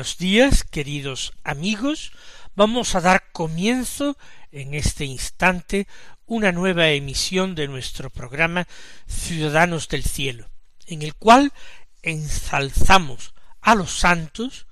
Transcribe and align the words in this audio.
Buenos 0.00 0.16
días, 0.16 0.64
queridos 0.64 1.34
amigos. 1.44 2.12
Vamos 2.56 2.94
a 2.94 3.02
dar 3.02 3.32
comienzo 3.32 4.16
en 4.50 4.72
este 4.72 5.04
instante 5.04 5.86
una 6.24 6.52
nueva 6.52 6.88
emisión 6.88 7.54
de 7.54 7.68
nuestro 7.68 8.08
programa 8.08 8.66
Ciudadanos 9.06 9.88
del 9.88 10.02
Cielo, 10.02 10.48
en 10.86 11.02
el 11.02 11.14
cual 11.16 11.52
ensalzamos 12.00 13.34
a 13.60 13.74
los 13.74 13.92
santos 13.92 14.66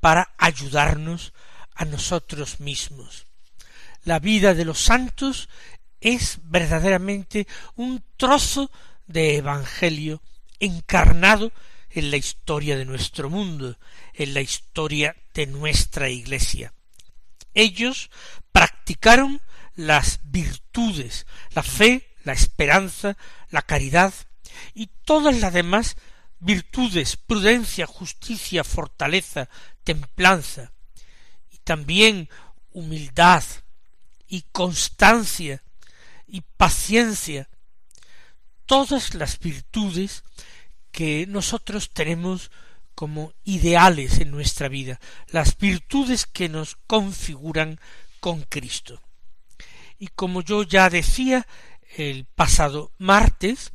para 0.00 0.32
ayudarnos 0.38 1.34
a 1.74 1.84
nosotros 1.84 2.58
mismos. 2.58 3.26
La 4.04 4.20
vida 4.20 4.54
de 4.54 4.64
los 4.64 4.80
santos 4.80 5.50
es 6.00 6.38
verdaderamente 6.44 7.46
un 7.76 8.02
trozo 8.16 8.70
de 9.06 9.36
Evangelio 9.36 10.22
encarnado 10.60 11.52
en 11.94 12.10
la 12.10 12.16
historia 12.16 12.76
de 12.76 12.84
nuestro 12.84 13.28
mundo, 13.28 13.78
en 14.14 14.34
la 14.34 14.40
historia 14.40 15.16
de 15.34 15.46
nuestra 15.46 16.08
Iglesia. 16.08 16.72
Ellos 17.54 18.10
practicaron 18.50 19.40
las 19.74 20.20
virtudes, 20.24 21.26
la 21.54 21.62
fe, 21.62 22.08
la 22.24 22.32
esperanza, 22.32 23.16
la 23.50 23.62
caridad 23.62 24.12
y 24.74 24.88
todas 25.04 25.40
las 25.40 25.52
demás 25.52 25.96
virtudes, 26.38 27.16
prudencia, 27.16 27.86
justicia, 27.86 28.64
fortaleza, 28.64 29.48
templanza, 29.84 30.72
y 31.50 31.58
también 31.58 32.28
humildad 32.70 33.44
y 34.26 34.42
constancia 34.52 35.62
y 36.26 36.40
paciencia, 36.56 37.48
todas 38.66 39.14
las 39.14 39.38
virtudes 39.38 40.24
que 40.92 41.26
nosotros 41.26 41.90
tenemos 41.90 42.50
como 42.94 43.32
ideales 43.44 44.18
en 44.20 44.30
nuestra 44.30 44.68
vida, 44.68 45.00
las 45.28 45.56
virtudes 45.56 46.26
que 46.26 46.48
nos 46.48 46.76
configuran 46.86 47.80
con 48.20 48.42
Cristo. 48.42 49.02
Y 49.98 50.08
como 50.08 50.42
yo 50.42 50.62
ya 50.62 50.90
decía 50.90 51.46
el 51.96 52.26
pasado 52.26 52.92
martes, 52.98 53.72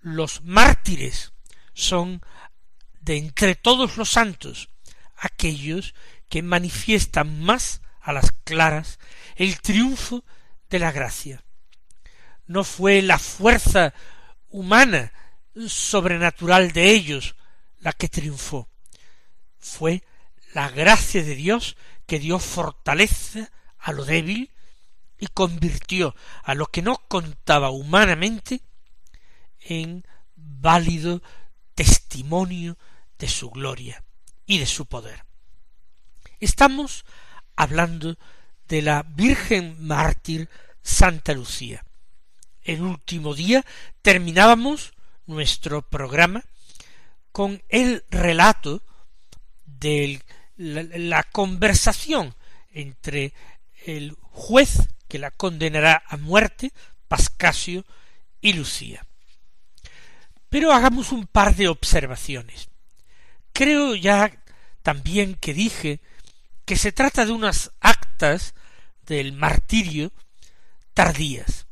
los 0.00 0.42
mártires 0.42 1.32
son 1.72 2.22
de 3.00 3.18
entre 3.18 3.54
todos 3.54 3.96
los 3.96 4.10
santos 4.10 4.70
aquellos 5.16 5.94
que 6.28 6.42
manifiestan 6.42 7.42
más 7.42 7.80
a 8.00 8.12
las 8.12 8.32
claras 8.44 8.98
el 9.36 9.60
triunfo 9.60 10.24
de 10.70 10.78
la 10.78 10.92
gracia. 10.92 11.42
No 12.46 12.64
fue 12.64 13.02
la 13.02 13.18
fuerza 13.18 13.94
humana 14.50 15.12
sobrenatural 15.68 16.72
de 16.72 16.90
ellos 16.90 17.36
la 17.80 17.92
que 17.92 18.08
triunfó. 18.08 18.68
Fue 19.58 20.02
la 20.52 20.68
gracia 20.70 21.22
de 21.22 21.34
Dios 21.34 21.76
que 22.06 22.18
dio 22.18 22.38
fortaleza 22.38 23.50
a 23.78 23.92
lo 23.92 24.04
débil 24.04 24.50
y 25.18 25.26
convirtió 25.28 26.14
a 26.42 26.54
lo 26.54 26.66
que 26.66 26.82
no 26.82 26.96
contaba 27.08 27.70
humanamente 27.70 28.62
en 29.60 30.04
válido 30.36 31.22
testimonio 31.74 32.76
de 33.18 33.28
su 33.28 33.50
gloria 33.50 34.04
y 34.46 34.58
de 34.58 34.66
su 34.66 34.86
poder. 34.86 35.24
Estamos 36.40 37.04
hablando 37.56 38.18
de 38.68 38.82
la 38.82 39.02
Virgen 39.02 39.76
mártir 39.86 40.48
Santa 40.82 41.32
Lucía. 41.32 41.84
El 42.62 42.82
último 42.82 43.34
día 43.34 43.64
terminábamos 44.02 44.93
nuestro 45.26 45.82
programa 45.82 46.44
con 47.32 47.62
el 47.68 48.04
relato 48.10 48.82
de 49.66 50.22
la, 50.56 51.22
conversación 51.24 52.34
entre 52.72 53.32
el 53.86 54.16
juez 54.20 54.88
que 55.08 55.18
la 55.18 55.30
condenará 55.30 56.02
a 56.06 56.16
muerte, 56.16 56.72
Pascasio, 57.08 57.84
y 58.40 58.52
Lucía. 58.52 59.06
Pero 60.48 60.72
hagamos 60.72 61.12
un 61.12 61.26
par 61.26 61.56
de 61.56 61.68
observaciones. 61.68 62.68
Creo 63.52 63.94
ya 63.94 64.32
también 64.82 65.34
que 65.34 65.54
dije 65.54 66.00
que 66.64 66.76
se 66.76 66.92
trata 66.92 67.26
de 67.26 67.32
unas 67.32 67.72
actas 67.80 68.54
del 69.02 69.32
martirio 69.32 70.12
tardías. 70.92 71.66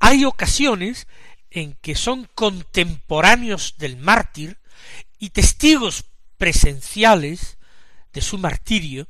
Hay 0.00 0.24
ocasiones 0.24 1.06
en 1.50 1.74
que 1.74 1.94
son 1.94 2.28
contemporáneos 2.34 3.76
del 3.78 3.96
mártir 3.96 4.58
y 5.18 5.30
testigos 5.30 6.04
presenciales 6.36 7.58
de 8.12 8.20
su 8.20 8.38
martirio, 8.38 9.08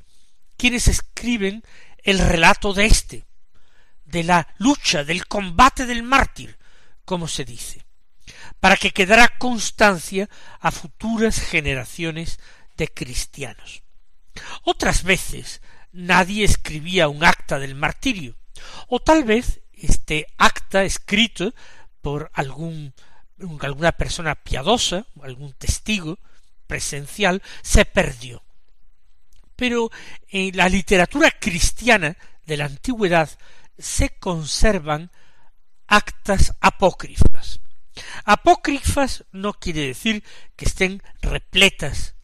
quienes 0.57 0.89
escriben 0.89 1.63
el 2.03 2.19
relato 2.19 2.73
de 2.73 2.87
éste, 2.87 3.27
de 4.05 4.25
la 4.25 4.49
lucha, 4.59 5.05
del 5.05 5.27
combate 5.27 5.87
del 5.87 6.03
mártir, 6.03 6.59
como 7.05 7.29
se 7.29 7.45
dice, 7.45 7.85
para 8.61 8.77
que 8.77 8.93
quedara 8.93 9.37
constancia 9.39 10.29
a 10.61 10.71
futuras 10.71 11.41
generaciones 11.41 12.39
de 12.77 12.89
cristianos. 12.89 13.83
Otras 14.63 15.03
veces 15.03 15.61
nadie 15.93 16.45
escribía 16.45 17.09
un 17.09 17.25
acta 17.25 17.59
del 17.59 17.75
martirio, 17.75 18.37
o 18.89 19.01
tal 19.01 19.25
vez 19.25 19.61
este 19.73 20.27
acta 20.37 20.85
escrito 20.85 21.55
por 22.01 22.31
algún 22.35 22.95
alguna 23.61 23.93
persona 23.93 24.35
piadosa, 24.35 25.07
algún 25.23 25.53
testigo 25.53 26.19
presencial, 26.67 27.43
se 27.63 27.85
perdió. 27.85 28.43
Pero 29.57 29.91
en 30.29 30.57
la 30.57 30.69
literatura 30.69 31.31
cristiana 31.31 32.17
de 32.45 32.57
la 32.57 32.65
antigüedad 32.67 33.31
se 33.79 34.11
conservan 34.19 35.11
actas 35.87 36.55
apócrifas. 36.61 37.61
Apócrifas 38.25 39.25
no 39.33 39.55
quiere 39.55 39.87
decir 39.87 40.23
que 40.57 40.65
estén 40.65 41.03
repletas 41.21 42.15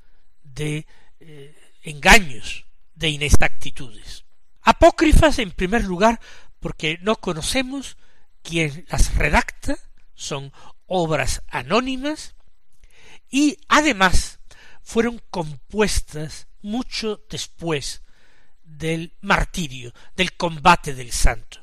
de 0.43 0.87
eh, 1.21 1.57
engaños, 1.83 2.67
de 2.95 3.09
inexactitudes. 3.09 4.25
Apócrifas, 4.63 5.39
en 5.39 5.51
primer 5.51 5.85
lugar, 5.85 6.21
porque 6.61 6.99
no 7.03 7.17
conocemos 7.17 7.97
quien 8.45 8.87
las 8.89 9.17
redacta 9.17 9.77
son 10.15 10.53
obras 10.87 11.43
anónimas 11.49 12.37
y 13.29 13.59
además 13.69 14.39
fueron 14.83 15.21
compuestas 15.31 16.47
mucho 16.63 17.25
después 17.29 18.03
del 18.63 19.15
martirio, 19.23 19.93
del 20.15 20.35
combate 20.35 20.95
del 20.95 21.11
santo. 21.11 21.61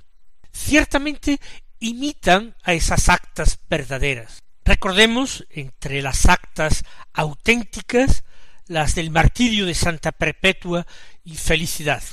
Ciertamente 0.52 1.40
imitan 1.80 2.56
a 2.64 2.74
esas 2.74 3.08
actas 3.10 3.60
verdaderas. 3.70 4.44
Recordemos 4.66 5.46
entre 5.50 6.02
las 6.02 6.26
actas 6.26 6.84
auténticas 7.14 8.24
las 8.68 8.96
del 8.96 9.12
martirio 9.12 9.66
de 9.66 9.74
Santa 9.74 10.12
Perpetua 10.12 10.86
y 11.24 11.36
Felicidad 11.36 12.04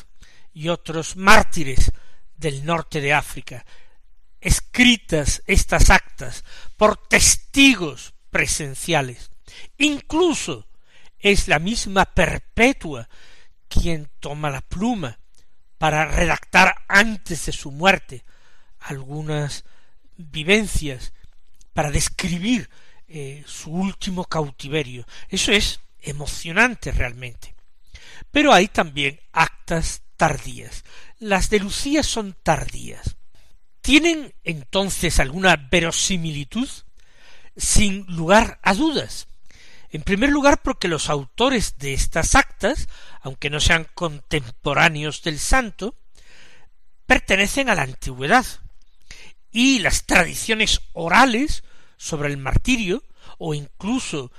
y 0.52 0.68
otros 0.68 1.16
mártires 1.16 1.92
del 2.36 2.64
norte 2.64 3.00
de 3.00 3.12
África, 3.12 3.64
escritas 4.40 5.42
estas 5.46 5.90
actas 5.90 6.44
por 6.76 6.96
testigos 6.96 8.14
presenciales. 8.30 9.30
Incluso 9.78 10.68
es 11.18 11.48
la 11.48 11.58
misma 11.58 12.04
Perpetua 12.04 13.08
quien 13.68 14.10
toma 14.20 14.50
la 14.50 14.60
pluma 14.60 15.18
para 15.76 16.06
redactar 16.06 16.74
antes 16.88 17.46
de 17.46 17.52
su 17.52 17.70
muerte 17.70 18.24
algunas 18.80 19.64
vivencias 20.16 21.12
para 21.72 21.90
describir 21.90 22.68
eh, 23.06 23.44
su 23.46 23.70
último 23.70 24.24
cautiverio. 24.24 25.06
Eso 25.28 25.52
es 25.52 25.80
emocionante 26.00 26.90
realmente. 26.92 27.54
Pero 28.30 28.52
hay 28.52 28.68
también 28.68 29.20
actas 29.32 30.02
tardías. 30.16 30.84
Las 31.18 31.50
de 31.50 31.60
Lucía 31.60 32.02
son 32.02 32.36
tardías. 32.42 33.17
¿Tienen 33.88 34.34
entonces 34.44 35.18
alguna 35.18 35.56
verosimilitud? 35.56 36.68
Sin 37.56 38.04
lugar 38.04 38.60
a 38.62 38.74
dudas. 38.74 39.28
En 39.88 40.02
primer 40.02 40.28
lugar, 40.28 40.60
porque 40.60 40.88
los 40.88 41.08
autores 41.08 41.78
de 41.78 41.94
estas 41.94 42.34
actas, 42.34 42.86
aunque 43.22 43.48
no 43.48 43.60
sean 43.60 43.88
contemporáneos 43.94 45.22
del 45.22 45.38
santo, 45.38 45.96
pertenecen 47.06 47.70
a 47.70 47.74
la 47.74 47.84
antigüedad, 47.84 48.44
y 49.50 49.78
las 49.78 50.04
tradiciones 50.04 50.82
orales 50.92 51.64
sobre 51.96 52.28
el 52.28 52.36
martirio, 52.36 53.02
o 53.38 53.54
incluso 53.54 54.30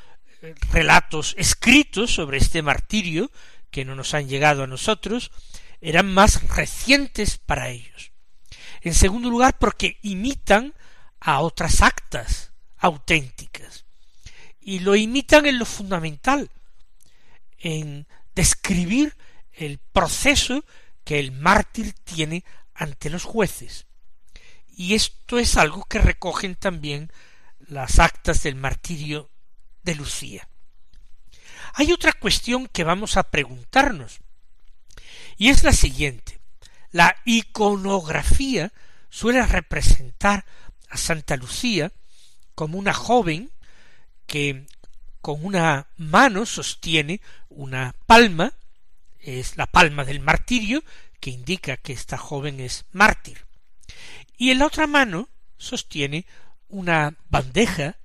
eh, 0.43 0.53
relatos 0.71 1.33
escritos 1.39 2.13
sobre 2.13 2.37
este 2.37 2.61
martirio, 2.61 3.31
que 3.71 3.83
no 3.83 3.95
nos 3.95 4.13
han 4.13 4.29
llegado 4.29 4.61
a 4.61 4.67
nosotros, 4.67 5.31
eran 5.81 6.13
más 6.13 6.47
recientes 6.49 7.39
para 7.39 7.69
ellos. 7.69 8.08
En 8.81 8.93
segundo 8.93 9.29
lugar, 9.29 9.57
porque 9.59 9.97
imitan 10.01 10.73
a 11.19 11.41
otras 11.41 11.81
actas 11.81 12.51
auténticas. 12.77 13.85
Y 14.61 14.79
lo 14.79 14.95
imitan 14.95 15.45
en 15.45 15.59
lo 15.59 15.65
fundamental, 15.65 16.49
en 17.57 18.07
describir 18.35 19.15
el 19.53 19.79
proceso 19.79 20.63
que 21.03 21.19
el 21.19 21.31
mártir 21.31 21.93
tiene 22.03 22.43
ante 22.73 23.09
los 23.09 23.23
jueces. 23.23 23.85
Y 24.67 24.93
esto 24.93 25.39
es 25.39 25.57
algo 25.57 25.83
que 25.83 25.99
recogen 25.99 26.55
también 26.55 27.11
las 27.59 27.99
actas 27.99 28.43
del 28.43 28.55
martirio 28.55 29.29
de 29.83 29.95
Lucía. 29.95 30.47
Hay 31.73 31.91
otra 31.91 32.13
cuestión 32.13 32.67
que 32.67 32.83
vamos 32.83 33.17
a 33.17 33.23
preguntarnos, 33.23 34.19
y 35.37 35.49
es 35.49 35.63
la 35.63 35.73
siguiente. 35.73 36.38
La 36.91 37.15
iconografía 37.25 38.71
suele 39.09 39.45
representar 39.45 40.45
a 40.89 40.97
Santa 40.97 41.35
Lucía 41.35 41.91
como 42.55 42.77
una 42.77 42.93
joven 42.93 43.51
que 44.25 44.65
con 45.21 45.43
una 45.45 45.87
mano 45.97 46.45
sostiene 46.45 47.21
una 47.49 47.95
palma, 48.05 48.53
es 49.19 49.57
la 49.57 49.67
palma 49.67 50.05
del 50.05 50.19
martirio, 50.19 50.83
que 51.19 51.29
indica 51.29 51.77
que 51.77 51.93
esta 51.93 52.17
joven 52.17 52.59
es 52.59 52.85
mártir. 52.91 53.45
Y 54.37 54.51
en 54.51 54.59
la 54.59 54.67
otra 54.67 54.87
mano 54.87 55.29
sostiene 55.57 56.25
una 56.69 57.15
bandeja 57.29 57.97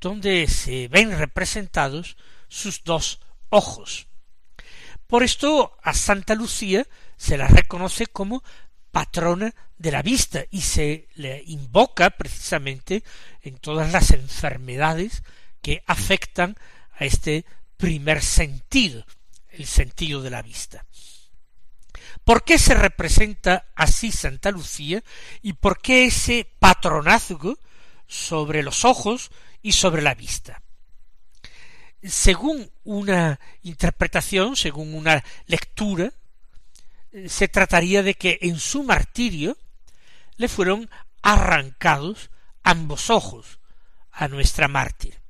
donde 0.00 0.48
se 0.48 0.88
ven 0.88 1.16
representados 1.16 2.16
sus 2.48 2.82
dos 2.84 3.20
ojos. 3.50 4.08
Por 5.06 5.22
esto 5.22 5.76
a 5.82 5.94
Santa 5.94 6.34
Lucía 6.34 6.86
se 7.18 7.36
la 7.36 7.48
reconoce 7.48 8.06
como 8.06 8.42
patrona 8.90 9.54
de 9.76 9.90
la 9.92 10.02
vista 10.02 10.44
y 10.50 10.62
se 10.62 11.08
le 11.14 11.42
invoca 11.46 12.10
precisamente 12.10 13.04
en 13.42 13.58
todas 13.58 13.92
las 13.92 14.12
enfermedades 14.12 15.22
que 15.60 15.82
afectan 15.86 16.56
a 16.92 17.04
este 17.04 17.44
primer 17.76 18.22
sentido, 18.22 19.04
el 19.50 19.66
sentido 19.66 20.22
de 20.22 20.30
la 20.30 20.42
vista. 20.42 20.86
¿Por 22.24 22.44
qué 22.44 22.58
se 22.58 22.74
representa 22.74 23.66
así 23.74 24.12
Santa 24.12 24.50
Lucía 24.50 25.02
y 25.42 25.54
por 25.54 25.80
qué 25.80 26.06
ese 26.06 26.50
patronazgo 26.58 27.58
sobre 28.06 28.62
los 28.62 28.84
ojos 28.84 29.30
y 29.62 29.72
sobre 29.72 30.02
la 30.02 30.14
vista? 30.14 30.62
Según 32.02 32.70
una 32.84 33.40
interpretación, 33.62 34.56
según 34.56 34.94
una 34.94 35.24
lectura, 35.46 36.12
se 37.26 37.48
trataría 37.48 38.02
de 38.02 38.14
que 38.14 38.38
en 38.42 38.58
su 38.58 38.82
martirio 38.82 39.56
le 40.36 40.48
fueron 40.48 40.88
arrancados 41.22 42.30
ambos 42.62 43.10
ojos 43.10 43.58
a 44.12 44.28
nuestra 44.28 44.68
mártir. 44.68 45.20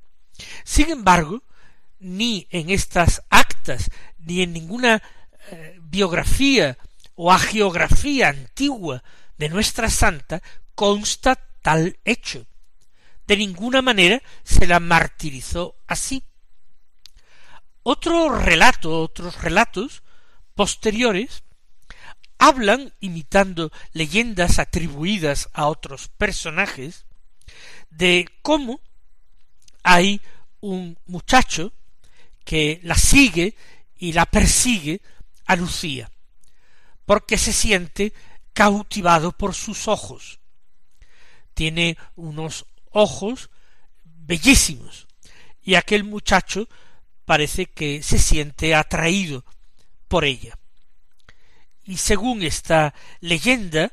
Sin 0.63 0.89
embargo, 0.89 1.43
ni 1.99 2.47
en 2.51 2.69
estas 2.69 3.23
actas, 3.29 3.89
ni 4.17 4.41
en 4.41 4.53
ninguna 4.53 5.01
eh, 5.51 5.79
biografía 5.81 6.77
o 7.15 7.31
agiografía 7.31 8.29
antigua 8.29 9.03
de 9.37 9.49
nuestra 9.49 9.89
santa 9.89 10.41
consta 10.75 11.35
tal 11.61 11.99
hecho. 12.05 12.45
De 13.27 13.37
ninguna 13.37 13.81
manera 13.81 14.21
se 14.43 14.65
la 14.65 14.79
martirizó 14.79 15.75
así. 15.87 16.23
Otro 17.83 18.37
relato, 18.37 19.01
otros 19.01 19.41
relatos 19.41 20.03
posteriores 20.55 21.43
hablan, 22.39 22.93
imitando 23.01 23.71
leyendas 23.91 24.57
atribuidas 24.57 25.49
a 25.53 25.67
otros 25.67 26.07
personajes, 26.07 27.05
de 27.89 28.27
cómo 28.41 28.81
hay 29.83 30.21
un 30.61 30.97
muchacho 31.05 31.73
que 32.43 32.79
la 32.83 32.95
sigue 32.95 33.55
y 33.97 34.13
la 34.13 34.25
persigue 34.25 35.01
a 35.45 35.55
Lucía, 35.55 36.11
porque 37.05 37.37
se 37.37 37.53
siente 37.53 38.13
cautivado 38.53 39.31
por 39.31 39.53
sus 39.53 39.87
ojos. 39.87 40.39
Tiene 41.53 41.97
unos 42.15 42.65
ojos 42.91 43.49
bellísimos, 44.03 45.07
y 45.61 45.75
aquel 45.75 46.03
muchacho 46.03 46.67
parece 47.25 47.65
que 47.67 48.01
se 48.01 48.17
siente 48.17 48.73
atraído 48.73 49.43
por 50.07 50.25
ella. 50.25 50.58
Y 51.89 51.97
según 51.97 52.43
esta 52.43 52.93
leyenda, 53.19 53.91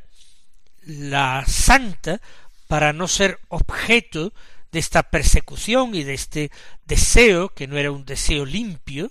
la 0.82 1.46
santa, 1.46 2.20
para 2.66 2.92
no 2.92 3.08
ser 3.08 3.40
objeto 3.48 4.34
de 4.70 4.80
esta 4.80 5.04
persecución 5.04 5.94
y 5.94 6.04
de 6.04 6.12
este 6.12 6.50
deseo, 6.84 7.54
que 7.54 7.66
no 7.66 7.78
era 7.78 7.90
un 7.90 8.04
deseo 8.04 8.44
limpio, 8.44 9.10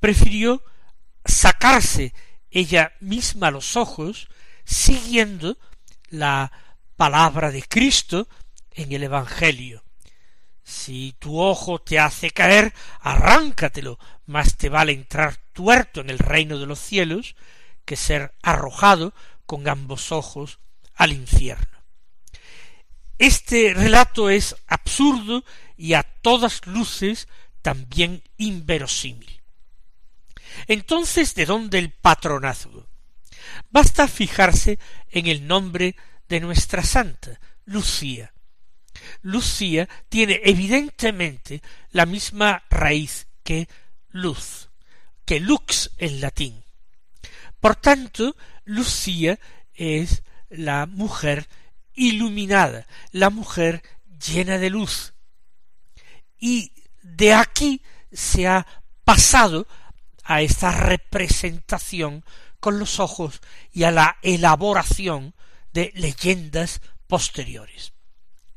prefirió 0.00 0.64
sacarse 1.26 2.14
ella 2.50 2.94
misma 3.00 3.50
los 3.50 3.76
ojos 3.76 4.30
siguiendo 4.64 5.58
la 6.08 6.50
palabra 6.96 7.50
de 7.50 7.62
Cristo 7.64 8.28
en 8.70 8.92
el 8.92 9.02
Evangelio. 9.02 9.84
Si 10.64 11.16
tu 11.18 11.38
ojo 11.38 11.82
te 11.82 11.98
hace 11.98 12.30
caer, 12.30 12.72
arráncatelo, 13.00 13.98
más 14.24 14.56
te 14.56 14.70
vale 14.70 14.92
entrar 14.92 15.36
tuerto 15.52 16.00
en 16.00 16.08
el 16.08 16.18
reino 16.18 16.58
de 16.58 16.64
los 16.64 16.78
cielos 16.78 17.36
que 17.88 17.96
ser 17.96 18.34
arrojado 18.42 19.14
con 19.46 19.66
ambos 19.66 20.12
ojos 20.12 20.58
al 20.94 21.10
infierno. 21.12 21.78
Este 23.16 23.72
relato 23.72 24.28
es 24.28 24.54
absurdo 24.66 25.42
y 25.74 25.94
a 25.94 26.02
todas 26.02 26.66
luces 26.66 27.28
también 27.62 28.22
inverosímil. 28.36 29.40
Entonces, 30.66 31.34
¿de 31.34 31.46
dónde 31.46 31.78
el 31.78 31.90
patronazgo? 31.90 32.86
Basta 33.70 34.06
fijarse 34.06 34.78
en 35.08 35.26
el 35.26 35.46
nombre 35.46 35.96
de 36.28 36.40
nuestra 36.40 36.82
santa, 36.82 37.40
Lucía. 37.64 38.34
Lucía 39.22 39.88
tiene 40.10 40.42
evidentemente 40.44 41.62
la 41.92 42.04
misma 42.04 42.64
raíz 42.68 43.28
que 43.42 43.66
luz, 44.10 44.68
que 45.24 45.40
lux 45.40 45.90
en 45.96 46.20
latín. 46.20 46.67
Por 47.60 47.76
tanto, 47.76 48.36
Lucía 48.64 49.38
es 49.74 50.22
la 50.48 50.86
mujer 50.86 51.48
iluminada, 51.94 52.86
la 53.12 53.30
mujer 53.30 53.82
llena 54.24 54.58
de 54.58 54.70
luz. 54.70 55.14
Y 56.38 56.72
de 57.02 57.34
aquí 57.34 57.82
se 58.12 58.46
ha 58.46 58.66
pasado 59.04 59.66
a 60.24 60.42
esta 60.42 60.70
representación 60.70 62.24
con 62.60 62.78
los 62.78 63.00
ojos 63.00 63.40
y 63.72 63.84
a 63.84 63.90
la 63.90 64.18
elaboración 64.22 65.34
de 65.72 65.92
leyendas 65.94 66.80
posteriores. 67.06 67.92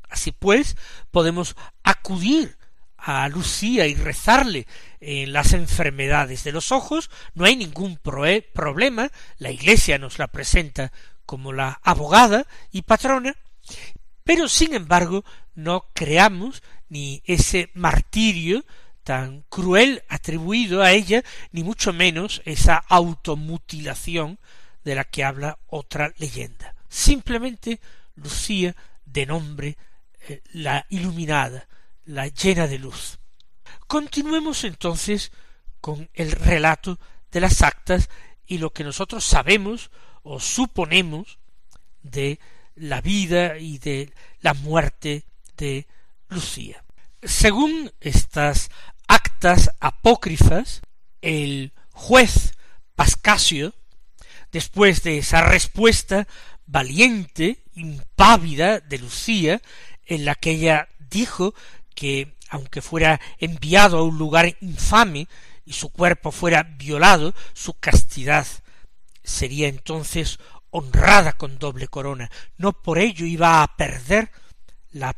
Así 0.08 0.32
pues, 0.32 0.76
podemos 1.10 1.56
acudir 1.82 2.58
a 3.02 3.28
Lucía 3.28 3.86
y 3.86 3.94
rezarle 3.94 4.66
en 5.00 5.32
las 5.32 5.52
enfermedades 5.52 6.44
de 6.44 6.52
los 6.52 6.70
ojos, 6.70 7.10
no 7.34 7.44
hay 7.44 7.56
ningún 7.56 7.96
problema, 7.96 9.10
la 9.38 9.50
Iglesia 9.50 9.98
nos 9.98 10.18
la 10.18 10.28
presenta 10.28 10.92
como 11.26 11.52
la 11.52 11.80
abogada 11.82 12.46
y 12.70 12.82
patrona, 12.82 13.34
pero 14.22 14.48
sin 14.48 14.74
embargo 14.74 15.24
no 15.54 15.86
creamos 15.92 16.62
ni 16.88 17.22
ese 17.26 17.70
martirio 17.74 18.64
tan 19.02 19.42
cruel 19.48 20.02
atribuido 20.08 20.82
a 20.82 20.92
ella, 20.92 21.24
ni 21.50 21.64
mucho 21.64 21.92
menos 21.92 22.40
esa 22.44 22.76
automutilación 22.76 24.38
de 24.84 24.94
la 24.94 25.04
que 25.04 25.24
habla 25.24 25.58
otra 25.66 26.12
leyenda. 26.18 26.74
Simplemente 26.88 27.80
Lucía 28.14 28.76
de 29.04 29.26
nombre 29.26 29.76
eh, 30.28 30.42
la 30.52 30.86
iluminada, 30.90 31.66
la 32.12 32.28
llena 32.28 32.66
de 32.66 32.78
luz. 32.78 33.18
Continuemos 33.86 34.64
entonces 34.64 35.32
con 35.80 36.10
el 36.12 36.32
relato 36.32 37.00
de 37.30 37.40
las 37.40 37.62
actas 37.62 38.10
y 38.46 38.58
lo 38.58 38.70
que 38.70 38.84
nosotros 38.84 39.24
sabemos 39.24 39.90
o 40.22 40.38
suponemos 40.38 41.38
de 42.02 42.38
la 42.74 43.00
vida 43.00 43.58
y 43.58 43.78
de 43.78 44.12
la 44.40 44.52
muerte 44.52 45.24
de 45.56 45.86
Lucía. 46.28 46.84
Según 47.22 47.90
estas 48.00 48.68
actas 49.08 49.70
apócrifas, 49.80 50.82
el 51.22 51.72
juez 51.92 52.52
Pascasio, 52.94 53.72
después 54.50 55.02
de 55.02 55.18
esa 55.18 55.40
respuesta 55.40 56.28
valiente, 56.66 57.64
impávida 57.74 58.80
de 58.80 58.98
Lucía, 58.98 59.62
en 60.04 60.26
la 60.26 60.34
que 60.34 60.50
ella 60.50 60.88
dijo 60.98 61.54
que 62.02 62.34
aunque 62.48 62.82
fuera 62.82 63.20
enviado 63.38 63.98
a 63.98 64.02
un 64.02 64.18
lugar 64.18 64.56
infame 64.60 65.28
y 65.64 65.74
su 65.74 65.90
cuerpo 65.90 66.32
fuera 66.32 66.64
violado, 66.64 67.32
su 67.52 67.74
castidad 67.74 68.44
sería 69.22 69.68
entonces 69.68 70.40
honrada 70.70 71.34
con 71.34 71.60
doble 71.60 71.86
corona. 71.86 72.28
No 72.56 72.72
por 72.72 72.98
ello 72.98 73.24
iba 73.24 73.62
a 73.62 73.76
perder 73.76 74.32
la 74.90 75.14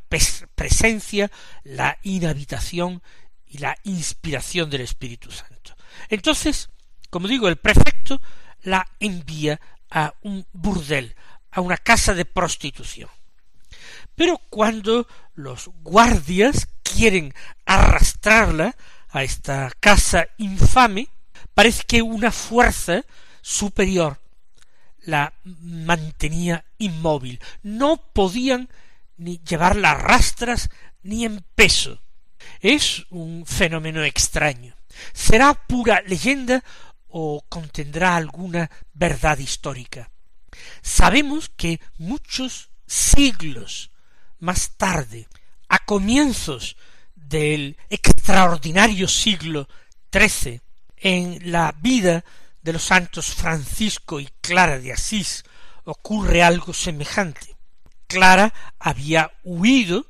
presencia, 0.55 1.31
la 1.63 1.97
inhabitación 2.03 3.03
y 3.47 3.57
la 3.59 3.79
inspiración 3.85 4.69
del 4.69 4.83
Espíritu 4.83 5.31
Santo. 5.31 5.75
Entonces, 6.11 6.69
como 7.09 7.29
digo, 7.29 7.49
el 7.49 7.57
prefecto 7.57 8.21
la 8.61 8.87
envía 9.01 9.59
a 9.91 10.13
un 10.21 10.47
burdel, 10.53 11.17
a 11.51 11.63
una 11.63 11.79
casa 11.79 12.13
de 12.13 12.27
prostitución. 12.27 13.09
Pero 14.15 14.39
cuando 14.51 15.07
los 15.35 15.71
guardias 15.83 16.69
quieren 16.83 17.35
arrastrarla 17.67 18.77
a 19.11 19.23
esta 19.25 19.73
casa 19.81 20.29
infame, 20.39 21.09
parece 21.55 21.85
que 21.85 22.03
una 22.03 22.31
fuerza 22.31 23.05
superior 23.43 24.19
la 25.01 25.33
mantenía 25.45 26.65
inmóvil. 26.79 27.41
No 27.63 27.97
podían 27.97 28.69
ni 29.17 29.39
llevarla 29.39 29.93
a 29.93 29.99
rastras 29.99 30.71
ni 31.03 31.25
en 31.25 31.45
peso. 31.55 32.01
Es 32.61 33.05
un 33.11 33.47
fenómeno 33.47 34.03
extraño. 34.05 34.75
¿Será 35.13 35.55
pura 35.55 36.03
leyenda 36.07 36.63
o 37.09 37.45
contendrá 37.49 38.17
alguna 38.17 38.71
verdad 38.93 39.39
histórica? 39.39 40.11
Sabemos 40.83 41.51
que 41.57 41.81
muchos 41.99 42.71
siglos 42.87 43.91
más 44.45 44.73
tarde, 44.77 45.27
a 45.69 45.79
comienzos 45.81 46.77
del 47.15 47.77
extraordinario 47.89 49.09
siglo 49.09 49.69
XIII, 50.13 50.61
en 50.97 51.51
la 51.51 51.75
vida 51.81 52.25
de 52.63 52.73
los 52.73 52.85
santos 52.85 53.35
Francisco 53.35 54.21
y 54.21 54.29
Clara 54.41 54.79
de 54.79 54.93
Asís 54.93 55.45
ocurre 55.85 56.43
algo 56.43 56.73
semejante. 56.73 57.57
Clara 58.07 58.53
había 58.79 59.33
huido 59.43 60.07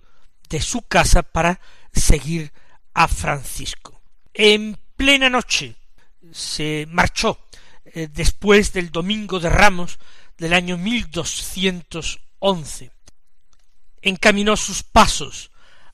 de 0.49 0.61
su 0.61 0.83
casa 0.83 1.23
para 1.23 1.61
seguir 1.93 2.53
a 2.93 3.09
Francisco. 3.09 4.01
En 4.33 4.79
plena 4.97 5.31
noche 5.31 5.77
se 6.33 6.87
marchó 6.91 7.39
eh, 7.85 8.09
después 8.13 8.73
del 8.73 8.91
domingo 8.91 9.41
de 9.41 9.49
Ramos 9.49 9.99
del 10.37 10.53
año 10.53 10.79
once 12.39 12.94
encaminó 14.05 14.57
sus 14.57 14.83
pasos 14.83 15.51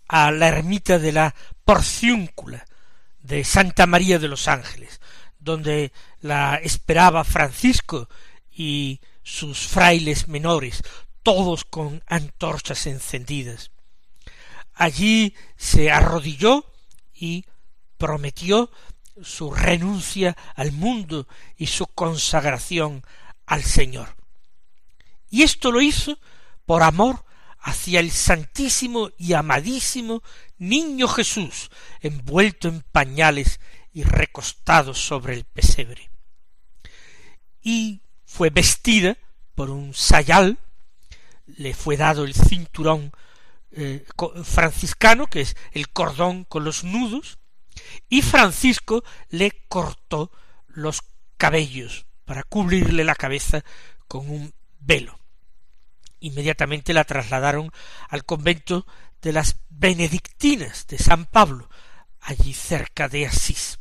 a 0.09 0.33
la 0.33 0.49
ermita 0.49 0.99
de 0.99 1.13
la 1.13 1.35
Porciúncula 1.65 2.67
de 3.21 3.45
Santa 3.45 3.87
María 3.87 4.19
de 4.19 4.29
los 4.29 4.49
Ángeles, 4.49 5.01
donde 5.39 5.93
la 6.21 6.57
esperaba 6.57 7.23
Francisco 7.25 8.09
y 8.51 9.01
sus 9.23 9.69
frailes 9.69 10.27
menores, 10.27 10.83
todos 11.23 11.65
con 11.65 12.03
antorchas 12.07 12.87
encendidas. 12.87 13.71
Allí 14.75 15.35
se 15.57 15.91
arrodilló 15.91 16.65
y 17.15 17.45
prometió 17.97 18.71
su 19.23 19.53
renuncia 19.53 20.37
al 20.57 20.73
mundo 20.73 21.29
y 21.57 21.67
su 21.69 21.87
consagración 21.87 23.05
al 23.47 23.63
Señor. 23.63 24.17
Y 25.29 25.43
esto 25.43 25.71
lo 25.71 25.81
hizo 25.81 26.19
por 26.67 26.83
amor 26.83 27.25
hacia 27.63 28.01
el 28.01 28.11
santísimo 28.11 29.11
y 29.19 29.35
amadísimo 29.35 30.23
niño 30.59 31.09
Jesús, 31.09 31.71
envuelto 32.01 32.69
en 32.69 32.83
pañales 32.83 33.61
y 33.93 34.03
recostado 34.03 34.95
sobre 34.95 35.35
el 35.35 35.45
pesebre. 35.45 36.11
Y 37.63 38.03
fue 38.25 38.51
vestida 38.51 39.19
por 39.55 39.71
un 39.71 39.93
sayal, 39.95 40.59
le 41.47 41.75
fue 41.75 41.97
dado 41.97 42.25
el 42.25 42.35
cinturón 42.35 43.13
eh, 43.73 44.07
franciscano, 44.45 45.27
que 45.27 45.43
es 45.43 45.57
el 45.73 45.91
cordón 45.91 46.45
con 46.45 46.65
los 46.65 46.85
nudos, 46.85 47.39
y 48.09 48.23
Francisco 48.23 49.05
le 49.29 49.51
cortó 49.69 50.31
los 50.69 51.03
cabellos 51.37 52.07
para 52.25 52.43
cubrirle 52.43 53.05
la 53.05 53.15
cabeza 53.15 53.65
con 54.07 54.29
un 54.31 54.55
velo 54.79 55.20
inmediatamente 56.21 56.93
la 56.93 57.05
trasladaron 57.05 57.71
al 58.09 58.25
convento 58.25 58.87
de 59.23 59.33
las 59.33 59.57
benedictinas 59.69 60.87
de 60.87 60.99
San 60.99 61.27
Pablo, 61.27 61.69
allí 62.21 62.55
cerca 62.55 63.09
de 63.09 63.27
Asís. 63.27 63.79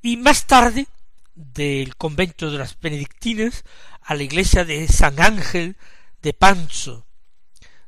Y 0.00 0.16
más 0.16 0.46
tarde, 0.46 0.86
del 1.34 1.96
convento 1.96 2.50
de 2.50 2.58
las 2.58 2.78
benedictinas 2.78 3.64
a 4.02 4.14
la 4.14 4.22
iglesia 4.22 4.64
de 4.64 4.86
San 4.88 5.20
Ángel 5.20 5.76
de 6.20 6.34
Panzo, 6.34 7.06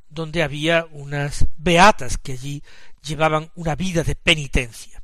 donde 0.09 0.43
había 0.43 0.87
unas 0.91 1.47
beatas 1.57 2.19
que 2.19 2.33
allí 2.33 2.63
llevaban 3.03 3.51
una 3.55 3.75
vida 3.75 4.03
de 4.03 4.15
penitencia. 4.15 5.03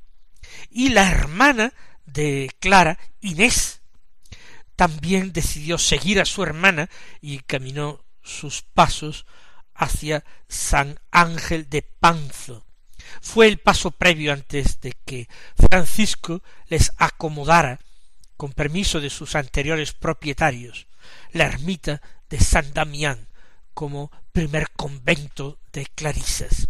Y 0.71 0.91
la 0.91 1.11
hermana 1.11 1.73
de 2.07 2.51
Clara, 2.61 2.99
Inés, 3.21 3.81
también 4.77 5.33
decidió 5.33 5.77
seguir 5.79 6.21
a 6.21 6.25
su 6.25 6.43
hermana 6.43 6.89
y 7.21 7.41
caminó 7.41 8.05
sus 8.23 8.62
pasos 8.62 9.27
hacia 9.75 10.25
San 10.49 11.00
Ángel 11.11 11.69
de 11.69 11.83
Panzo. 11.83 12.67
Fue 13.21 13.49
el 13.49 13.59
paso 13.59 13.91
previo 13.91 14.33
antes 14.33 14.81
de 14.81 14.93
que 15.05 15.29
Francisco 15.57 16.43
les 16.69 16.93
acomodara, 16.99 17.81
con 18.37 18.53
permiso 18.53 19.00
de 19.00 19.11
sus 19.11 19.35
anteriores 19.35 19.93
propietarios, 19.93 20.87
la 21.33 21.45
ermita 21.45 22.00
de 22.29 22.41
San 22.41 22.73
Damián 22.73 23.29
como 23.75 24.11
primer 24.33 24.71
convento 24.71 25.59
de 25.73 25.87
clarisas. 25.87 26.69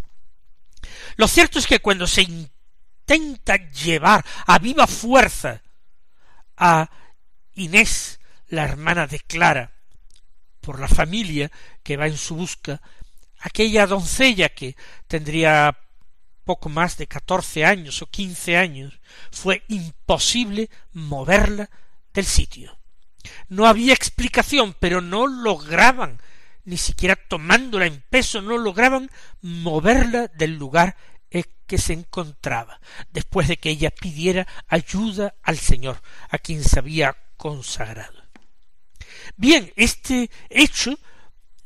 Lo 1.16 1.28
cierto 1.28 1.58
es 1.58 1.66
que 1.66 1.80
cuando 1.80 2.06
se 2.06 2.22
intenta 2.22 3.56
llevar 3.56 4.24
a 4.46 4.58
viva 4.58 4.86
fuerza 4.86 5.62
a 6.56 6.90
Inés, 7.54 8.20
la 8.48 8.64
hermana 8.64 9.06
de 9.06 9.20
Clara, 9.20 9.72
por 10.60 10.80
la 10.80 10.88
familia 10.88 11.50
que 11.82 11.96
va 11.96 12.06
en 12.06 12.16
su 12.16 12.36
busca, 12.36 12.80
aquella 13.40 13.86
doncella 13.86 14.48
que 14.50 14.76
tendría 15.06 15.76
poco 16.44 16.68
más 16.68 16.96
de 16.96 17.06
catorce 17.06 17.64
años 17.64 18.02
o 18.02 18.06
quince 18.06 18.56
años, 18.56 19.00
fue 19.30 19.62
imposible 19.68 20.70
moverla 20.92 21.70
del 22.12 22.24
sitio. 22.24 22.78
No 23.48 23.66
había 23.66 23.94
explicación, 23.94 24.74
pero 24.78 25.00
no 25.00 25.26
lograban, 25.26 26.20
ni 26.64 26.76
siquiera 26.76 27.16
tomándola 27.16 27.86
en 27.86 28.02
peso, 28.08 28.40
no 28.42 28.58
lograban 28.58 29.10
moverla 29.42 30.28
del 30.28 30.56
lugar 30.56 30.96
en 31.30 31.44
que 31.66 31.78
se 31.78 31.92
encontraba, 31.92 32.80
después 33.12 33.46
de 33.46 33.58
que 33.58 33.70
ella 33.70 33.90
pidiera 33.90 34.46
ayuda 34.66 35.34
al 35.42 35.58
Señor, 35.58 36.02
a 36.30 36.38
quien 36.38 36.64
se 36.64 36.78
había 36.78 37.16
consagrado. 37.36 38.29
Bien, 39.36 39.72
este 39.76 40.30
hecho 40.48 40.98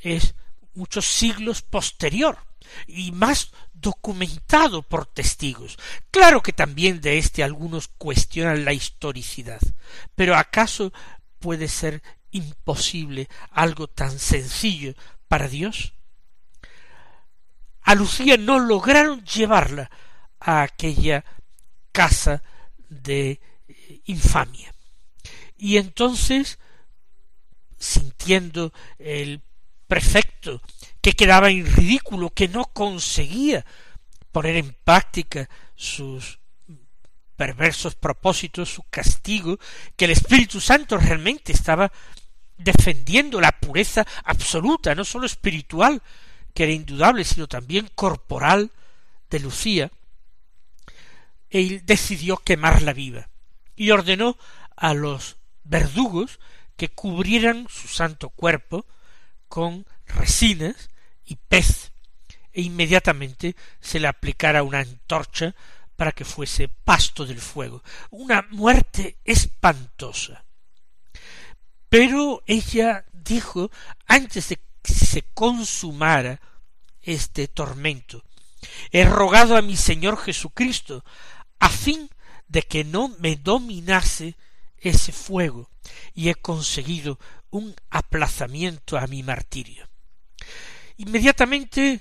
es 0.01 0.35
muchos 0.75 1.07
siglos 1.07 1.63
posterior 1.63 2.39
y 2.87 3.13
más 3.13 3.51
documentado 3.73 4.83
por 4.83 5.07
testigos. 5.07 5.79
Claro 6.11 6.43
que 6.43 6.53
también 6.53 7.01
de 7.01 7.19
éste 7.19 7.45
algunos 7.45 7.89
cuestionan 7.89 8.65
la 8.65 8.73
historicidad, 8.73 9.61
pero 10.15 10.37
¿acaso 10.37 10.93
puede 11.39 11.69
ser 11.69 12.03
imposible 12.31 13.29
algo 13.51 13.87
tan 13.87 14.19
sencillo 14.19 14.95
para 15.29 15.49
Dios? 15.49 15.93
A 17.83 17.95
Lucía 17.95 18.39
no 18.39 18.59
lograron 18.59 19.25
llevarla 19.25 19.91
a 20.41 20.63
aquella 20.63 21.25
casa 21.93 22.43
de 22.89 23.41
eh, 23.69 24.01
infamia. 24.07 24.75
Y 25.57 25.77
entonces 25.77 26.59
sintiendo 27.85 28.73
el 28.99 29.43
prefecto 29.87 30.63
que 31.01 31.13
quedaba 31.13 31.51
en 31.51 31.67
ridículo, 31.67 32.31
que 32.31 32.49
no 32.49 32.65
conseguía 32.65 33.65
poner 34.33 34.57
en 34.57 34.75
práctica 34.85 35.49
sus 35.77 36.41
perversos 37.37 37.95
propósitos, 37.95 38.71
su 38.71 38.85
castigo, 38.85 39.59
que 39.97 40.07
el 40.07 40.13
Espíritu 40.13 40.61
Santo 40.61 40.97
realmente 40.97 41.53
estaba 41.53 41.93
defendiendo 42.57 43.41
la 43.41 43.53
pureza 43.53 44.07
absoluta, 44.25 44.95
no 44.95 45.05
sólo 45.05 45.27
espiritual, 45.27 46.03
que 46.55 46.63
era 46.63 46.73
indudable, 46.73 47.25
sino 47.25 47.49
también 47.49 47.91
corporal 47.95 48.71
de 49.29 49.41
Lucía, 49.41 49.91
él 51.51 51.83
decidió 51.85 52.37
quemarla 52.39 52.93
viva 52.93 53.29
y 53.77 53.91
ordenó 53.91 54.39
a 54.77 54.95
los 54.95 55.37
verdugos 55.65 56.39
que 56.77 56.89
cubrieran 56.89 57.67
su 57.69 57.89
santo 57.89 58.31
cuerpo 58.31 58.87
con 59.49 59.87
resinas 60.07 60.91
y 61.25 61.37
pez, 61.37 61.93
e 62.53 62.63
inmediatamente 62.63 63.57
se 63.81 63.99
le 64.01 64.09
aplicara 64.09 64.63
una 64.63 64.81
antorcha 64.81 65.55
para 65.97 66.13
que 66.13 66.25
fuese 66.25 66.69
pasto 66.69 67.27
del 67.27 67.41
fuego. 67.41 67.83
Una 68.11 68.47
muerte 68.51 69.19
espantosa. 69.25 70.45
Pero 71.89 72.43
ella 72.47 73.05
dijo, 73.13 73.71
antes 74.07 74.49
de 74.49 74.61
que 74.83 74.93
se 74.93 75.23
consumara 75.35 76.41
este 77.03 77.49
tormento, 77.49 78.25
he 78.91 79.05
rogado 79.05 79.57
a 79.57 79.63
mi 79.63 79.77
Señor 79.77 80.19
Jesucristo, 80.19 81.05
a 81.59 81.69
fin 81.69 82.11
de 82.49 82.63
que 82.63 82.85
no 82.85 83.09
me 83.19 83.37
dominase 83.37 84.37
ese 84.89 85.13
fuego, 85.13 85.71
y 86.15 86.29
he 86.29 86.35
conseguido 86.35 87.19
un 87.51 87.75
aplazamiento 87.91 88.99
a 88.99 89.07
mi 89.07 89.23
martirio. 89.23 89.89
Inmediatamente 90.97 92.01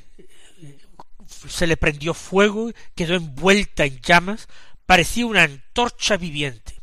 se 1.50 1.68
le 1.68 1.78
prendió 1.78 2.14
fuego, 2.14 2.72
quedó 2.96 3.16
envuelta 3.16 3.86
en 3.86 4.00
llamas, 4.02 4.48
parecía 4.86 5.26
una 5.26 5.44
antorcha 5.44 6.18
viviente. 6.18 6.82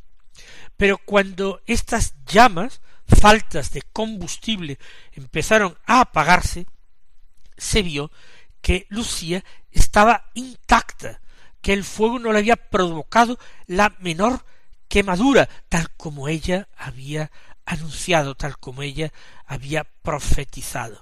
Pero 0.76 0.99
cuando 0.99 1.62
estas 1.66 2.14
llamas, 2.26 2.80
faltas 3.07 3.71
de 3.73 3.83
combustible, 3.83 4.78
empezaron 5.12 5.76
a 5.87 6.00
apagarse, 6.00 6.66
se 7.57 7.83
vio 7.83 8.11
que 8.61 8.87
Lucía 8.88 9.45
estaba 9.71 10.30
intacta, 10.35 11.21
que 11.61 11.73
el 11.73 11.85
fuego 11.85 12.19
no 12.19 12.33
le 12.33 12.38
había 12.38 12.57
provocado 12.57 13.38
la 13.66 13.95
menor 14.00 14.45
quemadura, 14.90 15.49
tal 15.68 15.88
como 15.97 16.28
ella 16.28 16.68
había 16.76 17.30
anunciado, 17.64 18.35
tal 18.35 18.59
como 18.59 18.82
ella 18.82 19.12
había 19.47 19.85
profetizado. 19.85 21.00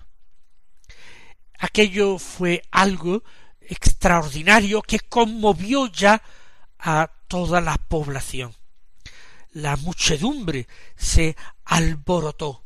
Aquello 1.59 2.19
fue 2.19 2.63
algo 2.71 3.25
extraordinario 3.61 4.83
que 4.83 5.01
conmovió 5.01 5.87
ya 5.87 6.23
a 6.79 7.11
toda 7.27 7.61
la 7.61 7.79
población. 7.79 8.55
La 9.53 9.77
muchedumbre 9.77 10.69
se 10.95 11.35
alborotó. 11.65 12.63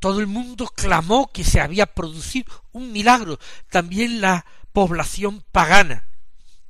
Todo 0.00 0.18
el 0.18 0.26
mundo 0.26 0.66
clamó 0.66 1.30
que 1.30 1.44
se 1.44 1.60
había 1.60 1.86
producido 1.86 2.64
un 2.72 2.90
milagro, 2.90 3.38
también 3.70 4.22
la 4.22 4.46
población 4.72 5.44
pagana, 5.52 6.08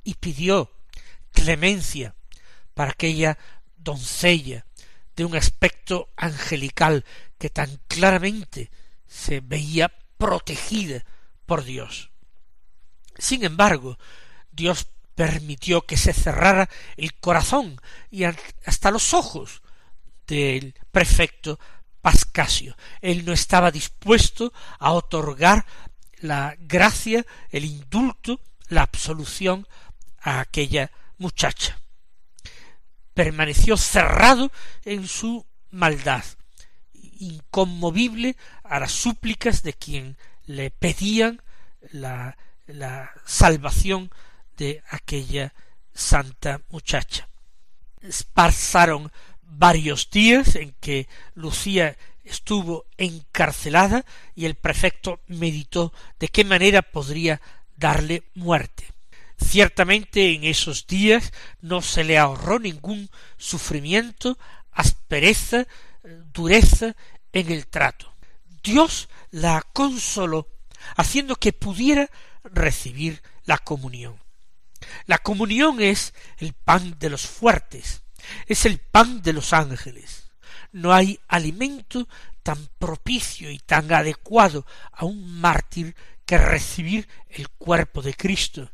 y 0.03 0.15
pidió 0.15 0.69
clemencia 1.31 2.13
para 2.73 2.91
aquella 2.91 3.37
doncella 3.77 4.65
de 5.15 5.25
un 5.25 5.35
aspecto 5.35 6.09
angelical 6.15 7.05
que 7.37 7.49
tan 7.49 7.79
claramente 7.87 8.71
se 9.07 9.41
veía 9.41 9.93
protegida 10.17 11.05
por 11.45 11.63
Dios. 11.63 12.11
Sin 13.17 13.43
embargo, 13.43 13.97
Dios 14.51 14.87
permitió 15.15 15.85
que 15.85 15.97
se 15.97 16.13
cerrara 16.13 16.69
el 16.97 17.13
corazón 17.15 17.79
y 18.09 18.23
hasta 18.23 18.91
los 18.91 19.13
ojos 19.13 19.61
del 20.25 20.73
prefecto 20.91 21.59
Pascasio. 22.01 22.75
Él 23.01 23.23
no 23.25 23.33
estaba 23.33 23.71
dispuesto 23.71 24.51
a 24.79 24.91
otorgar 24.91 25.65
la 26.17 26.55
gracia, 26.57 27.25
el 27.49 27.65
indulto, 27.65 28.41
la 28.69 28.81
absolución 28.81 29.67
a 30.21 30.39
aquella 30.39 30.91
muchacha. 31.17 31.79
Permaneció 33.13 33.77
cerrado 33.77 34.51
en 34.85 35.07
su 35.07 35.45
maldad, 35.69 36.23
inconmovible 36.93 38.35
a 38.63 38.79
las 38.79 38.91
súplicas 38.91 39.63
de 39.63 39.73
quien 39.73 40.17
le 40.45 40.71
pedían 40.71 41.41
la 41.91 42.37
la 42.67 43.11
salvación 43.25 44.11
de 44.57 44.83
aquella 44.89 45.53
santa 45.93 46.61
muchacha. 46.69 47.27
Pasaron 48.33 49.11
varios 49.41 50.09
días 50.09 50.55
en 50.55 50.73
que 50.79 51.07
Lucía 51.35 51.97
estuvo 52.23 52.85
encarcelada 52.97 54.05
y 54.35 54.45
el 54.45 54.55
prefecto 54.55 55.19
meditó 55.27 55.93
de 56.19 56.29
qué 56.29 56.43
manera 56.43 56.81
podría 56.81 57.41
darle 57.77 58.23
muerte. 58.33 58.92
Ciertamente 59.37 60.33
en 60.33 60.43
esos 60.43 60.87
días 60.87 61.31
no 61.61 61.81
se 61.81 62.03
le 62.03 62.17
ahorró 62.17 62.59
ningún 62.59 63.09
sufrimiento, 63.37 64.37
aspereza, 64.71 65.67
dureza 66.33 66.95
en 67.31 67.51
el 67.51 67.67
trato. 67.67 68.13
Dios 68.63 69.09
la 69.31 69.61
consoló, 69.73 70.47
haciendo 70.95 71.35
que 71.35 71.53
pudiera 71.53 72.09
recibir 72.43 73.21
la 73.45 73.57
comunión. 73.57 74.19
La 75.05 75.17
comunión 75.17 75.81
es 75.81 76.13
el 76.37 76.53
pan 76.53 76.97
de 76.99 77.09
los 77.09 77.25
fuertes, 77.25 78.03
es 78.47 78.65
el 78.65 78.79
pan 78.79 79.21
de 79.21 79.33
los 79.33 79.53
ángeles. 79.53 80.31
No 80.71 80.93
hay 80.93 81.19
alimento 81.27 82.07
tan 82.41 82.67
propicio 82.77 83.49
y 83.49 83.59
tan 83.59 83.91
adecuado 83.93 84.65
a 84.91 85.05
un 85.05 85.39
mártir 85.39 85.95
que 86.25 86.37
recibir 86.37 87.07
el 87.29 87.49
cuerpo 87.49 88.01
de 88.01 88.13
Cristo, 88.13 88.71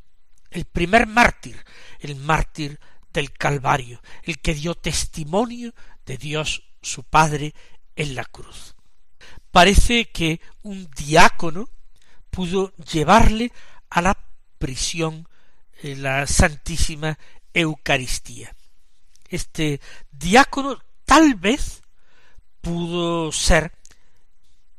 el 0.52 0.66
primer 0.66 1.08
mártir, 1.08 1.64
el 2.00 2.16
mártir 2.16 2.80
del 3.14 3.32
Calvario, 3.34 4.02
el 4.24 4.40
que 4.40 4.54
dio 4.54 4.76
testimonio 4.76 5.74
de 6.06 6.18
Dios 6.18 6.64
su 6.82 7.04
Padre 7.04 7.54
en 7.96 8.16
la 8.16 8.26
cruz. 8.26 8.76
Parece 9.52 10.06
que 10.06 10.42
un 10.64 10.90
diácono 10.92 11.70
pudo 12.30 12.74
llevarle 12.78 13.52
a 13.90 14.02
la 14.02 14.18
prisión 14.58 15.28
la 15.82 16.28
Santísima 16.28 17.18
Eucaristía. 17.54 18.56
Este 19.28 19.82
diácono 20.12 20.80
tal 21.06 21.36
vez 21.36 21.82
pudo 22.62 23.32
ser 23.32 23.72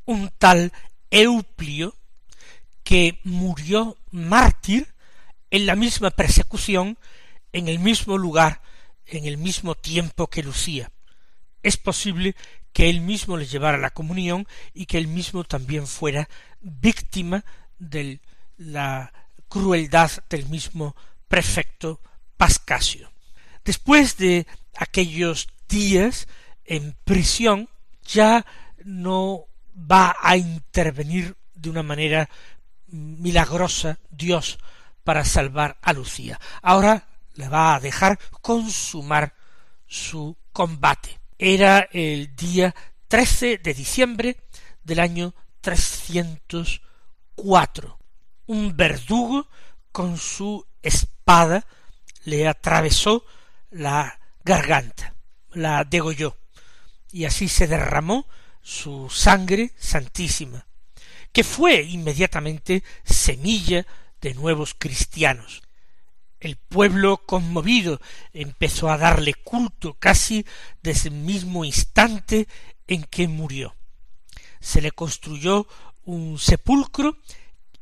un 0.05 0.31
tal 0.39 0.73
Euplio 1.11 1.95
que 2.83 3.21
murió 3.25 3.97
mártir 4.11 4.93
en 5.51 5.67
la 5.67 5.77
misma 5.77 6.11
persecución, 6.11 6.99
en 7.53 7.69
el 7.69 7.79
mismo 7.79 8.19
lugar, 8.19 8.63
en 9.07 9.25
el 9.25 9.37
mismo 9.37 9.75
tiempo 9.75 10.29
que 10.29 10.43
Lucía. 10.43 10.91
Es 11.63 11.77
posible 11.77 12.37
que 12.73 12.89
él 12.89 13.01
mismo 13.01 13.37
le 13.37 13.47
llevara 13.47 13.79
la 13.79 13.91
comunión 13.91 14.47
y 14.73 14.87
que 14.87 14.99
él 14.99 15.09
mismo 15.09 15.45
también 15.45 15.87
fuera 15.87 16.29
víctima 16.61 17.45
de 17.79 18.21
la 18.57 19.13
crueldad 19.49 20.11
del 20.29 20.47
mismo 20.47 20.95
prefecto 21.29 22.01
Pascasio. 22.37 23.11
Después 23.65 24.17
de 24.17 24.47
aquellos 24.77 25.49
días 25.69 26.29
en 26.65 26.97
prisión, 27.05 27.69
ya 28.05 28.47
no 28.85 29.47
va 29.75 30.17
a 30.21 30.37
intervenir 30.37 31.37
de 31.55 31.71
una 31.71 31.83
manera 31.83 32.31
milagrosa 32.87 33.99
Dios 34.11 34.59
para 35.05 35.25
salvar 35.25 35.79
a 35.83 35.93
Lucía. 35.93 36.41
Ahora 36.63 37.07
le 37.35 37.49
va 37.49 37.75
a 37.75 37.81
dejar 37.81 38.19
consumar 38.41 39.35
su 39.87 40.37
combate. 40.53 41.21
Era 41.39 41.89
el 41.93 42.35
día 42.37 42.75
13 43.09 43.59
de 43.59 43.75
diciembre 43.75 44.37
del 44.85 45.01
año 45.01 45.35
304. 45.61 47.99
Un 48.47 48.77
verdugo 48.77 49.49
con 49.93 50.17
su 50.19 50.67
espada 50.83 51.67
le 52.25 52.47
atravesó 52.47 53.25
la 53.71 54.21
garganta, 54.45 55.15
la 55.53 55.85
degolló, 55.85 56.37
y 57.13 57.25
así 57.25 57.49
se 57.49 57.67
derramó 57.67 58.27
su 58.63 59.09
sangre 59.11 59.73
santísima, 59.79 60.67
que 61.33 61.45
fue 61.45 61.83
inmediatamente 61.83 62.83
semilla 63.05 63.87
de 64.21 64.35
nuevos 64.35 64.75
cristianos. 64.79 65.63
El 66.39 66.57
pueblo 66.57 67.19
conmovido 67.27 68.01
empezó 68.33 68.91
a 68.91 68.99
darle 68.99 69.35
culto 69.35 69.95
casi 69.95 70.47
desde 70.83 71.11
el 71.11 71.17
mismo 71.17 71.65
instante 71.65 72.49
en 72.87 73.05
que 73.05 73.29
murió 73.29 73.75
se 74.61 74.83
le 74.83 74.93
construyó 74.93 75.67
un 76.05 76.39
sepulcro 76.39 77.17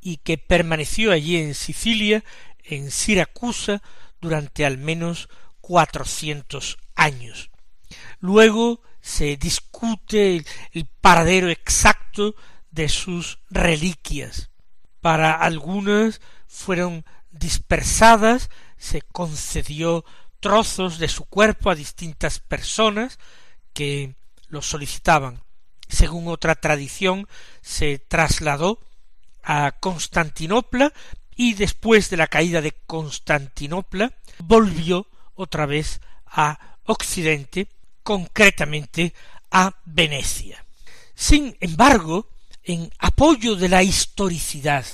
y 0.01 0.19
que 0.19 0.39
permaneció 0.39 1.13
allí 1.13 1.37
en 1.37 1.55
Sicilia 1.55 2.25
en 2.63 2.91
Siracusa 2.91 3.83
durante 4.21 4.65
al 4.65 4.79
menos 4.79 5.29
cuatrocientos 5.61 6.79
años. 6.95 7.51
Luego 8.21 8.81
se 9.01 9.37
discute 9.37 10.45
el, 10.73 10.87
paradero 11.01 11.49
exacto 11.49 12.35
de 12.71 12.89
sus 12.89 13.39
reliquias. 13.51 14.51
Para 15.09 15.33
algunas 15.33 16.21
fueron 16.47 17.03
dispersadas, 17.31 18.51
se 18.77 19.01
concedió 19.01 20.05
trozos 20.39 20.99
de 20.99 21.09
su 21.09 21.25
cuerpo 21.25 21.71
a 21.71 21.75
distintas 21.75 22.41
personas 22.41 23.19
que 23.73 24.17
lo 24.49 24.61
solicitaban. 24.61 25.43
Según 25.89 26.29
otra 26.29 26.57
tradición, 26.57 27.27
se 27.63 27.99
trasladó 27.99 28.81
a 29.43 29.73
Constantinopla 29.81 30.93
y 31.35 31.55
después 31.55 32.11
de 32.11 32.19
la 32.19 32.27
caída 32.27 32.61
de 32.61 32.73
Constantinopla 32.73 34.13
volvió 34.41 35.07
otra 35.35 35.65
vez 35.65 36.03
a 36.27 36.77
Occidente, 36.85 37.71
concretamente 38.03 39.15
a 39.51 39.75
Venecia. 39.87 40.67
Sin 41.15 41.57
embargo, 41.61 42.29
en 42.69 42.93
apoyo 42.99 43.57
de 43.57 43.69
la 43.71 43.83
historicidad 43.83 44.85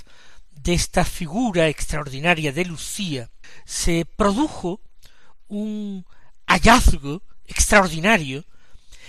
de 0.53 0.75
esta 0.75 1.05
figura 1.05 1.67
extraordinaria 1.67 2.53
de 2.53 2.65
Lucía, 2.65 3.29
se 3.65 4.07
produjo 4.07 4.81
un 5.49 6.07
hallazgo 6.47 7.25
extraordinario 7.47 8.45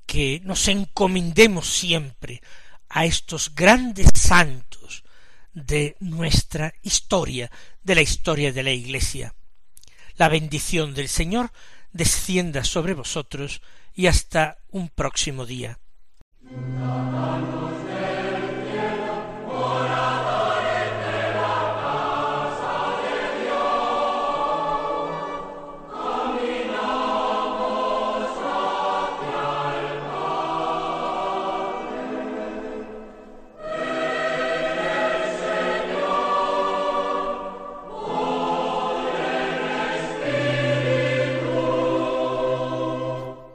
que 0.06 0.40
nos 0.44 0.66
encomendemos 0.68 1.68
siempre 1.68 2.42
a 2.88 3.04
estos 3.04 3.54
grandes 3.54 4.08
santos 4.14 5.04
de 5.52 5.96
nuestra 6.00 6.74
historia, 6.82 7.50
de 7.82 7.94
la 7.94 8.02
historia 8.02 8.52
de 8.52 8.62
la 8.62 8.72
Iglesia. 8.72 9.34
La 10.16 10.28
bendición 10.28 10.94
del 10.94 11.08
Señor 11.08 11.52
descienda 11.92 12.64
sobre 12.64 12.94
vosotros 12.94 13.62
y 13.94 14.06
hasta 14.06 14.58
un 14.70 14.88
próximo 14.88 15.46
día. 15.46 15.78